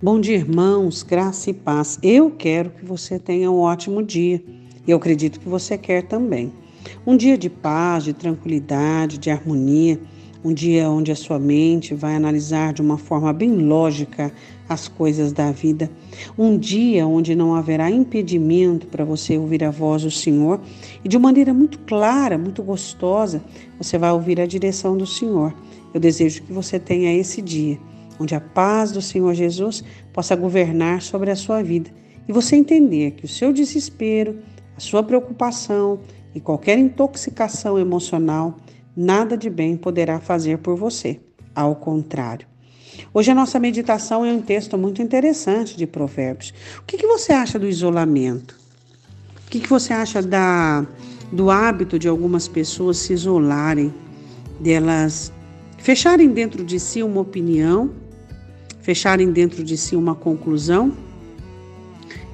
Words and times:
Bom 0.00 0.20
dia, 0.20 0.36
irmãos, 0.36 1.02
graça 1.02 1.50
e 1.50 1.52
paz. 1.52 1.98
Eu 2.00 2.30
quero 2.30 2.70
que 2.70 2.84
você 2.84 3.18
tenha 3.18 3.50
um 3.50 3.58
ótimo 3.58 4.00
dia. 4.00 4.40
Eu 4.86 4.96
acredito 4.96 5.40
que 5.40 5.48
você 5.48 5.76
quer 5.76 6.04
também. 6.04 6.52
Um 7.04 7.16
dia 7.16 7.36
de 7.36 7.50
paz, 7.50 8.04
de 8.04 8.12
tranquilidade, 8.12 9.18
de 9.18 9.28
harmonia. 9.28 10.00
Um 10.44 10.54
dia 10.54 10.88
onde 10.88 11.10
a 11.10 11.16
sua 11.16 11.36
mente 11.40 11.96
vai 11.96 12.14
analisar 12.14 12.72
de 12.72 12.80
uma 12.80 12.96
forma 12.96 13.32
bem 13.32 13.56
lógica 13.56 14.32
as 14.68 14.86
coisas 14.86 15.32
da 15.32 15.50
vida. 15.50 15.90
Um 16.38 16.56
dia 16.56 17.04
onde 17.04 17.34
não 17.34 17.56
haverá 17.56 17.90
impedimento 17.90 18.86
para 18.86 19.04
você 19.04 19.36
ouvir 19.36 19.64
a 19.64 19.70
voz 19.72 20.04
do 20.04 20.12
Senhor 20.12 20.60
e 21.04 21.08
de 21.08 21.18
maneira 21.18 21.52
muito 21.52 21.76
clara, 21.80 22.38
muito 22.38 22.62
gostosa, 22.62 23.42
você 23.76 23.98
vai 23.98 24.12
ouvir 24.12 24.40
a 24.40 24.46
direção 24.46 24.96
do 24.96 25.06
Senhor. 25.06 25.52
Eu 25.92 25.98
desejo 25.98 26.44
que 26.44 26.52
você 26.52 26.78
tenha 26.78 27.12
esse 27.12 27.42
dia 27.42 27.80
onde 28.18 28.34
a 28.34 28.40
paz 28.40 28.92
do 28.92 29.00
Senhor 29.00 29.34
Jesus 29.34 29.82
possa 30.12 30.34
governar 30.34 31.02
sobre 31.02 31.30
a 31.30 31.36
sua 31.36 31.62
vida 31.62 31.90
e 32.28 32.32
você 32.32 32.56
entender 32.56 33.12
que 33.12 33.24
o 33.24 33.28
seu 33.28 33.52
desespero, 33.52 34.38
a 34.76 34.80
sua 34.80 35.02
preocupação 35.02 36.00
e 36.34 36.40
qualquer 36.40 36.78
intoxicação 36.78 37.78
emocional, 37.78 38.56
nada 38.94 39.36
de 39.36 39.48
bem 39.48 39.76
poderá 39.76 40.20
fazer 40.20 40.58
por 40.58 40.76
você. 40.76 41.20
Ao 41.54 41.74
contrário. 41.74 42.46
Hoje 43.12 43.30
a 43.30 43.34
nossa 43.34 43.58
meditação 43.58 44.24
é 44.24 44.32
um 44.32 44.40
texto 44.40 44.76
muito 44.76 45.02
interessante 45.02 45.76
de 45.76 45.86
Provérbios. 45.86 46.52
O 46.78 46.82
que, 46.82 46.96
que 46.96 47.06
você 47.06 47.32
acha 47.32 47.58
do 47.58 47.66
isolamento? 47.66 48.56
O 49.46 49.50
que, 49.50 49.60
que 49.60 49.68
você 49.68 49.92
acha 49.92 50.20
da, 50.20 50.86
do 51.32 51.50
hábito 51.50 51.98
de 51.98 52.06
algumas 52.06 52.46
pessoas 52.46 52.98
se 52.98 53.12
isolarem, 53.12 53.92
delas 54.60 55.32
fecharem 55.78 56.28
dentro 56.28 56.64
de 56.64 56.78
si 56.78 57.02
uma 57.02 57.20
opinião 57.20 57.90
fecharem 58.88 59.30
dentro 59.30 59.62
de 59.62 59.76
si 59.76 59.94
uma 59.94 60.14
conclusão 60.14 60.94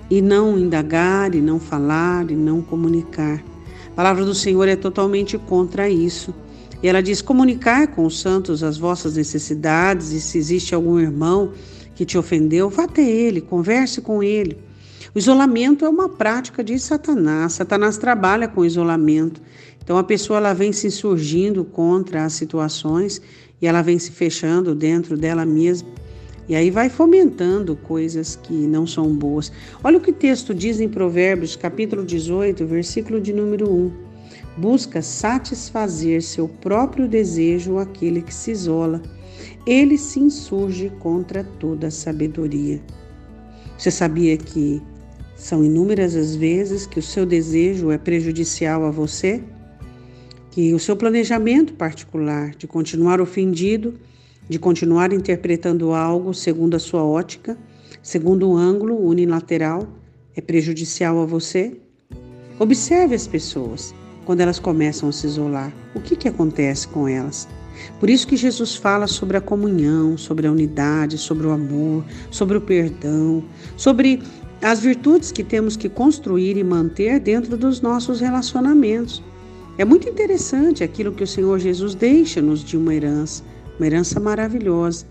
e 0.08 0.22
não 0.22 0.56
indagar, 0.56 1.34
e 1.34 1.40
não 1.40 1.58
falar, 1.58 2.30
e 2.30 2.36
não 2.36 2.62
comunicar. 2.62 3.42
A 3.88 3.90
palavra 3.90 4.24
do 4.24 4.32
Senhor 4.32 4.68
é 4.68 4.76
totalmente 4.76 5.36
contra 5.36 5.90
isso. 5.90 6.32
E 6.80 6.86
ela 6.86 7.02
diz: 7.02 7.20
comunicar 7.20 7.88
com 7.88 8.06
os 8.06 8.20
santos 8.20 8.62
as 8.62 8.78
vossas 8.78 9.16
necessidades, 9.16 10.12
e 10.12 10.20
se 10.20 10.38
existe 10.38 10.76
algum 10.76 10.96
irmão 10.96 11.50
que 11.92 12.04
te 12.04 12.16
ofendeu, 12.16 12.70
vá 12.70 12.84
até 12.84 13.02
ele, 13.02 13.40
converse 13.40 14.00
com 14.00 14.22
ele. 14.22 14.56
O 15.12 15.18
isolamento 15.18 15.84
é 15.84 15.88
uma 15.88 16.08
prática 16.08 16.62
de 16.62 16.78
Satanás. 16.78 17.54
Satanás 17.54 17.98
trabalha 17.98 18.46
com 18.46 18.64
isolamento. 18.64 19.42
Então 19.82 19.98
a 19.98 20.04
pessoa 20.04 20.36
ela 20.36 20.52
vem 20.52 20.72
se 20.72 20.86
insurgindo 20.86 21.64
contra 21.64 22.24
as 22.24 22.34
situações 22.34 23.20
e 23.60 23.66
ela 23.66 23.82
vem 23.82 23.98
se 23.98 24.12
fechando 24.12 24.72
dentro 24.72 25.16
dela 25.16 25.44
mesma 25.44 26.03
e 26.48 26.54
aí 26.54 26.70
vai 26.70 26.90
fomentando 26.90 27.74
coisas 27.74 28.36
que 28.36 28.52
não 28.52 28.86
são 28.86 29.14
boas. 29.14 29.50
Olha 29.82 29.96
o 29.96 30.00
que 30.00 30.10
o 30.10 30.14
texto 30.14 30.54
diz 30.54 30.78
em 30.80 30.88
Provérbios, 30.88 31.56
capítulo 31.56 32.04
18, 32.04 32.66
versículo 32.66 33.20
de 33.20 33.32
número 33.32 33.70
1. 33.70 33.92
Busca 34.58 35.00
satisfazer 35.00 36.22
seu 36.22 36.46
próprio 36.46 37.08
desejo 37.08 37.78
aquele 37.78 38.20
que 38.20 38.32
se 38.32 38.50
isola. 38.50 39.00
Ele 39.66 39.96
se 39.96 40.20
insurge 40.20 40.92
contra 41.00 41.42
toda 41.42 41.90
sabedoria. 41.90 42.80
Você 43.78 43.90
sabia 43.90 44.36
que 44.36 44.82
são 45.34 45.64
inúmeras 45.64 46.14
as 46.14 46.36
vezes 46.36 46.86
que 46.86 46.98
o 46.98 47.02
seu 47.02 47.26
desejo 47.26 47.90
é 47.90 47.98
prejudicial 47.98 48.84
a 48.84 48.90
você? 48.90 49.42
Que 50.50 50.72
o 50.74 50.78
seu 50.78 50.96
planejamento 50.96 51.72
particular 51.72 52.54
de 52.54 52.66
continuar 52.66 53.20
ofendido 53.20 53.94
de 54.48 54.58
continuar 54.58 55.12
interpretando 55.12 55.92
algo 55.92 56.34
segundo 56.34 56.74
a 56.74 56.78
sua 56.78 57.02
ótica, 57.02 57.56
segundo 58.02 58.50
um 58.50 58.56
ângulo 58.56 58.96
unilateral, 58.96 59.86
é 60.36 60.40
prejudicial 60.40 61.20
a 61.20 61.26
você? 61.26 61.76
Observe 62.58 63.14
as 63.14 63.26
pessoas 63.26 63.94
quando 64.24 64.40
elas 64.40 64.58
começam 64.58 65.08
a 65.08 65.12
se 65.12 65.26
isolar. 65.26 65.72
O 65.94 66.00
que, 66.00 66.16
que 66.16 66.28
acontece 66.28 66.88
com 66.88 67.08
elas? 67.08 67.48
Por 67.98 68.08
isso 68.08 68.26
que 68.26 68.36
Jesus 68.36 68.76
fala 68.76 69.06
sobre 69.06 69.36
a 69.36 69.40
comunhão, 69.40 70.16
sobre 70.16 70.46
a 70.46 70.52
unidade, 70.52 71.18
sobre 71.18 71.46
o 71.46 71.50
amor, 71.50 72.04
sobre 72.30 72.56
o 72.56 72.60
perdão, 72.60 73.42
sobre 73.76 74.22
as 74.62 74.80
virtudes 74.80 75.32
que 75.32 75.42
temos 75.42 75.76
que 75.76 75.88
construir 75.88 76.56
e 76.56 76.64
manter 76.64 77.20
dentro 77.20 77.56
dos 77.56 77.80
nossos 77.80 78.20
relacionamentos. 78.20 79.22
É 79.76 79.84
muito 79.84 80.08
interessante 80.08 80.84
aquilo 80.84 81.12
que 81.12 81.24
o 81.24 81.26
Senhor 81.26 81.58
Jesus 81.58 81.94
deixa-nos 81.94 82.62
de 82.62 82.76
uma 82.76 82.94
herança 82.94 83.42
uma 83.78 83.86
herança 83.86 84.18
maravilhosa. 84.20 85.06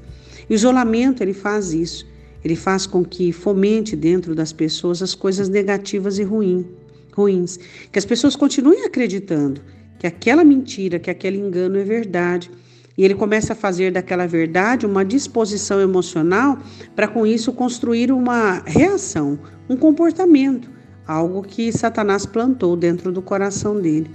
E 0.50 0.54
o 0.54 0.56
isolamento 0.56 1.22
ele 1.22 1.34
faz 1.34 1.74
isso. 1.74 2.06
Ele 2.44 2.56
faz 2.56 2.86
com 2.86 3.04
que 3.06 3.32
fomente 3.32 3.96
dentro 3.96 4.36
das 4.36 4.52
pessoas 4.52 5.02
as 5.02 5.16
coisas 5.16 5.48
negativas 5.48 6.20
e 6.20 6.24
ruim, 6.24 6.68
ruins, 7.16 7.58
que 7.92 7.98
as 7.98 8.06
pessoas 8.06 8.36
continuem 8.36 8.84
acreditando 8.84 9.62
que 10.04 10.08
aquela 10.08 10.44
mentira, 10.44 11.00
que 11.00 11.10
aquele 11.10 11.38
engano 11.38 11.78
é 11.78 11.84
verdade. 11.86 12.52
E 12.98 13.06
ele 13.06 13.16
começa 13.16 13.54
a 13.54 13.56
fazer 13.56 13.90
daquela 13.90 14.28
verdade 14.28 14.86
uma 14.86 15.06
disposição 15.06 15.80
emocional 15.80 16.58
para 16.94 17.08
com 17.08 17.26
isso 17.26 17.54
construir 17.54 18.12
uma 18.12 18.62
reação, 18.66 19.40
um 19.70 19.78
comportamento, 19.78 20.70
algo 21.08 21.42
que 21.42 21.72
Satanás 21.72 22.26
plantou 22.26 22.76
dentro 22.76 23.14
do 23.14 23.22
coração 23.22 23.80
dele. 23.80 24.12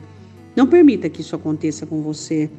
Não 0.54 0.66
permita 0.66 1.08
que 1.08 1.22
isso 1.22 1.34
aconteça 1.34 1.86
com 1.86 2.02
você. 2.02 2.50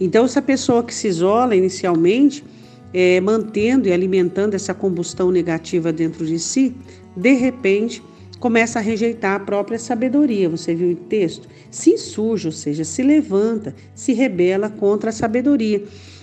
Então, 0.00 0.24
essa 0.24 0.42
pessoa 0.42 0.82
que 0.82 0.94
se 0.94 1.08
isola 1.08 1.54
inicialmente, 1.54 2.44
é, 2.92 3.20
mantendo 3.20 3.88
e 3.88 3.92
alimentando 3.92 4.54
essa 4.54 4.72
combustão 4.72 5.30
negativa 5.30 5.92
dentro 5.92 6.24
de 6.24 6.38
si, 6.38 6.74
de 7.16 7.32
repente 7.32 8.02
começa 8.38 8.78
a 8.78 8.82
rejeitar 8.82 9.36
a 9.36 9.40
própria 9.40 9.78
sabedoria. 9.78 10.48
Você 10.48 10.74
viu 10.74 10.90
o 10.90 10.96
texto? 10.96 11.48
Se 11.70 11.90
insurge, 11.90 12.46
ou 12.46 12.52
seja, 12.52 12.84
se 12.84 13.02
levanta, 13.02 13.74
se 13.94 14.12
rebela 14.12 14.68
contra 14.68 15.10
a 15.10 15.12
sabedoria. 15.12 15.82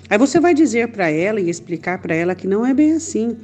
Aí 0.09 0.17
você 0.17 0.39
vai 0.39 0.53
dizer 0.53 0.89
para 0.89 1.09
ela 1.09 1.39
e 1.39 1.49
explicar 1.49 2.01
para 2.01 2.13
ela 2.13 2.35
que 2.35 2.47
não 2.47 2.65
é 2.65 2.73
bem 2.73 2.93
assim, 2.93 3.37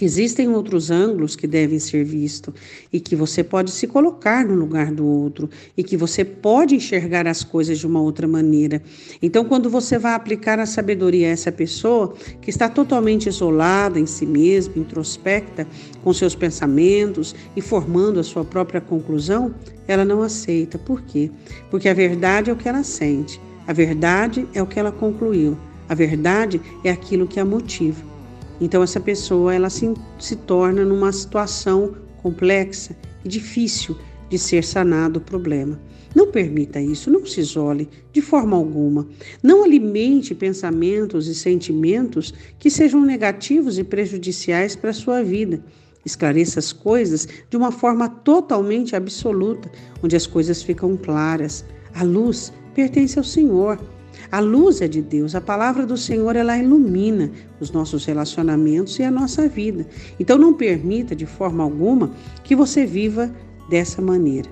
que 0.00 0.06
existem 0.06 0.48
outros 0.48 0.90
ângulos 0.90 1.36
que 1.36 1.46
devem 1.46 1.78
ser 1.78 2.04
vistos 2.04 2.54
e 2.90 2.98
que 2.98 3.14
você 3.14 3.44
pode 3.44 3.70
se 3.70 3.86
colocar 3.86 4.46
no 4.46 4.54
lugar 4.54 4.90
do 4.90 5.04
outro 5.04 5.50
e 5.76 5.84
que 5.84 5.94
você 5.94 6.24
pode 6.24 6.74
enxergar 6.74 7.26
as 7.26 7.44
coisas 7.44 7.78
de 7.78 7.86
uma 7.86 8.00
outra 8.00 8.26
maneira. 8.26 8.82
Então, 9.20 9.44
quando 9.44 9.68
você 9.68 9.98
vai 9.98 10.14
aplicar 10.14 10.58
a 10.58 10.64
sabedoria 10.64 11.26
a 11.26 11.32
essa 11.32 11.52
pessoa 11.52 12.14
que 12.40 12.48
está 12.48 12.66
totalmente 12.66 13.28
isolada 13.28 14.00
em 14.00 14.06
si 14.06 14.24
mesma, 14.24 14.72
introspecta 14.78 15.66
com 16.02 16.14
seus 16.14 16.34
pensamentos 16.34 17.34
e 17.54 17.60
formando 17.60 18.18
a 18.18 18.24
sua 18.24 18.42
própria 18.42 18.80
conclusão, 18.80 19.54
ela 19.86 20.02
não 20.02 20.22
aceita. 20.22 20.78
Por 20.78 21.02
quê? 21.02 21.30
Porque 21.70 21.90
a 21.90 21.92
verdade 21.92 22.48
é 22.48 22.54
o 22.54 22.56
que 22.56 22.70
ela 22.70 22.82
sente, 22.82 23.38
a 23.66 23.74
verdade 23.74 24.48
é 24.54 24.62
o 24.62 24.66
que 24.66 24.80
ela 24.80 24.92
concluiu, 24.92 25.58
a 25.86 25.94
verdade 25.94 26.58
é 26.82 26.90
aquilo 26.90 27.26
que 27.26 27.38
a 27.38 27.44
motiva. 27.44 28.08
Então 28.60 28.82
essa 28.82 29.00
pessoa 29.00 29.54
ela 29.54 29.70
se, 29.70 29.92
se 30.18 30.36
torna 30.36 30.84
numa 30.84 31.12
situação 31.12 31.94
complexa 32.22 32.96
e 33.24 33.28
difícil 33.28 33.96
de 34.28 34.38
ser 34.38 34.62
sanado 34.62 35.18
o 35.18 35.22
problema. 35.22 35.80
Não 36.14 36.30
permita 36.30 36.80
isso, 36.80 37.10
não 37.10 37.24
se 37.24 37.40
isole 37.40 37.88
de 38.12 38.20
forma 38.20 38.56
alguma. 38.56 39.06
Não 39.42 39.64
alimente 39.64 40.34
pensamentos 40.34 41.28
e 41.28 41.34
sentimentos 41.34 42.34
que 42.58 42.68
sejam 42.68 43.00
negativos 43.00 43.78
e 43.78 43.84
prejudiciais 43.84 44.74
para 44.74 44.90
a 44.90 44.94
sua 44.94 45.22
vida. 45.22 45.62
Esclareça 46.04 46.58
as 46.58 46.72
coisas 46.72 47.28
de 47.48 47.56
uma 47.56 47.70
forma 47.70 48.08
totalmente 48.08 48.96
absoluta, 48.96 49.70
onde 50.02 50.16
as 50.16 50.26
coisas 50.26 50.62
ficam 50.62 50.96
claras. 50.96 51.64
A 51.94 52.02
luz 52.02 52.52
pertence 52.74 53.18
ao 53.18 53.24
Senhor. 53.24 53.78
A 54.30 54.40
luz 54.40 54.80
é 54.80 54.88
de 54.88 55.02
Deus, 55.02 55.34
a 55.34 55.40
palavra 55.40 55.84
do 55.84 55.96
Senhor 55.96 56.36
ela 56.36 56.56
ilumina 56.56 57.30
os 57.58 57.70
nossos 57.70 58.04
relacionamentos 58.04 58.98
e 58.98 59.02
a 59.02 59.10
nossa 59.10 59.48
vida. 59.48 59.86
Então 60.18 60.38
não 60.38 60.54
permita 60.54 61.16
de 61.16 61.26
forma 61.26 61.62
alguma 61.64 62.12
que 62.44 62.54
você 62.54 62.86
viva 62.86 63.30
dessa 63.68 64.00
maneira. 64.00 64.48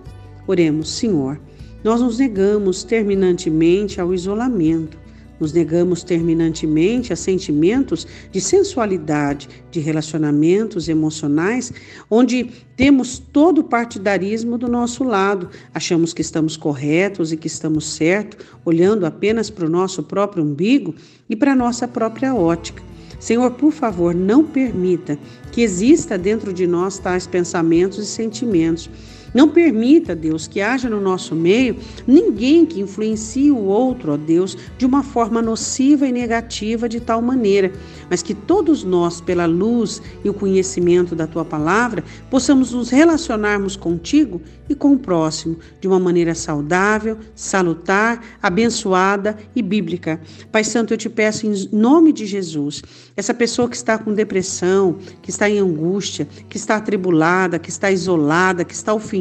Oremos, 0.47 0.91
Senhor, 0.91 1.41
nós 1.85 2.01
nos 2.01 2.19
negamos 2.19 2.83
terminantemente 2.83 4.01
ao 4.01 4.13
isolamento. 4.13 4.99
Nos 5.41 5.53
negamos 5.53 6.03
terminantemente 6.03 7.13
a 7.13 7.17
sentimentos 7.17 8.07
de 8.31 8.41
sensualidade, 8.41 9.49
de 9.71 9.81
relacionamentos 9.81 10.89
emocionais, 10.89 11.73
onde 12.11 12.51
temos 12.77 13.19
todo 13.19 13.61
o 13.61 13.65
partidarismo 13.65 14.59
do 14.59 14.69
nosso 14.69 15.05
lado. 15.05 15.49
Achamos 15.73 16.13
que 16.13 16.23
estamos 16.23 16.57
corretos 16.57 17.33
e 17.33 17.37
que 17.37 17.47
estamos 17.47 17.85
certos, 17.85 18.47
olhando 18.65 19.07
apenas 19.07 19.51
para 19.51 19.67
o 19.67 19.71
nosso 19.71 20.03
próprio 20.03 20.43
umbigo 20.43 20.95
e 21.29 21.37
para 21.37 21.53
a 21.53 21.57
nossa 21.57 21.87
própria 21.87 22.35
ótica. 22.35 22.83
Senhor, 23.19 23.51
por 23.53 23.73
favor, 23.73 24.15
não 24.15 24.45
permita 24.45 25.19
que 25.51 25.61
exista 25.61 26.17
dentro 26.17 26.53
de 26.53 26.67
nós 26.67 26.99
tais 26.99 27.27
pensamentos 27.27 27.99
e 27.99 28.07
sentimentos 28.07 28.89
Não 29.35 29.49
permita, 29.49 30.15
Deus, 30.15 30.47
que 30.47 30.61
haja 30.61 30.89
no 30.89 31.01
nosso 31.01 31.35
meio 31.35 31.77
ninguém 32.07 32.65
que 32.65 32.81
influencie 32.81 33.51
o 33.51 33.59
outro, 33.59 34.13
ó 34.13 34.17
Deus, 34.17 34.57
de 34.77 34.87
uma 34.87 35.03
forma 35.03 35.43
nociva 35.43 36.07
e 36.07 36.13
negativa 36.13 36.89
de 36.89 37.01
tal 37.01 37.21
maneira, 37.21 37.73
mas 38.11 38.23
que 38.23 38.35
todos 38.35 38.85
nós, 38.85 39.21
pela 39.21 39.47
luz 39.47 40.01
e 40.25 40.29
o 40.29 40.35
conhecimento 40.35 41.15
da 41.15 41.27
tua 41.27 41.45
palavra, 41.45 42.03
possamos 42.31 42.73
nos 42.73 42.91
relacionarmos 42.91 43.77
contigo 43.77 44.41
e 44.69 44.75
com 44.75 44.93
o 44.93 44.99
próximo 44.99 45.59
de 45.81 45.89
uma 45.89 45.99
maneira 45.99 46.35
saudável, 46.35 47.19
salutar, 47.35 48.23
abençoada 48.43 49.37
e 49.55 49.63
bíblica. 49.63 50.21
Pai 50.51 50.65
Santo, 50.65 50.93
eu 50.93 50.99
te 50.99 51.09
peço 51.09 51.47
em 51.47 51.69
nome 51.73 52.13
de 52.13 52.27
Jesus, 52.27 52.83
essa 53.17 53.35
pessoa 53.35 53.69
que 53.69 53.77
está 53.77 53.99
com 53.99 54.13
depressão, 54.13 54.97
que 55.23 55.31
está 55.31 55.49
em 55.49 55.59
angústia, 55.59 56.29
que 56.49 56.57
está 56.57 56.77
atribulada, 56.77 57.59
que 57.59 57.71
está 57.71 57.91
isolada, 57.91 58.65
que 58.65 58.75
está 58.75 58.95
ofendida, 58.95 59.18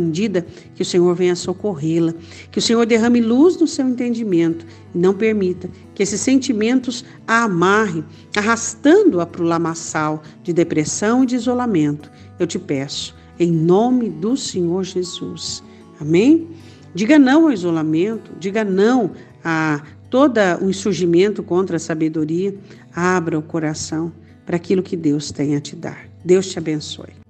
que 0.76 0.82
o 0.82 0.86
Senhor 0.86 1.14
venha 1.16 1.36
socorrê-la, 1.36 2.14
que 2.52 2.60
o 2.60 2.62
Senhor 2.62 2.86
derrame 2.86 3.22
luz 3.22 3.58
no 3.58 3.68
seu 3.68 3.88
entendimento 3.88 4.66
e 4.94 4.98
não 4.98 5.14
permita 5.14 5.70
que 5.96 6.04
esses 6.04 6.22
sentimentos 6.22 7.04
a 7.28 7.44
amarrem, 7.44 8.04
arrastando-a 8.36 9.26
para 9.26 9.42
o 9.42 9.46
lamaçal 9.46 10.22
de 10.44 10.54
depressão 10.54 11.24
e 11.24 11.28
de 11.28 11.36
isolamento. 11.36 12.12
Eu 12.40 12.48
te 12.48 12.60
peço 12.60 13.16
em 13.40 13.52
nome 13.52 14.10
do 14.10 14.36
Senhor 14.36 14.84
Jesus. 14.84 15.64
Amém? 16.00 16.48
Diga 16.94 17.20
não 17.20 17.46
ao 17.46 17.52
isolamento, 17.52 18.32
diga 18.40 18.64
não 18.64 19.12
a 19.44 19.82
todo 20.10 20.40
o 20.62 20.70
insurgimento 20.70 21.44
contra 21.44 21.78
a 21.78 21.80
sabedoria. 21.80 22.56
Abra 22.96 23.38
o 23.38 23.42
coração 23.42 24.12
para 24.46 24.56
aquilo 24.56 24.82
que 24.82 24.96
Deus 24.96 25.32
tem 25.32 25.56
a 25.56 25.62
te 25.62 25.76
dar. 25.76 26.08
Deus 26.24 26.48
te 26.48 26.58
abençoe. 26.58 27.27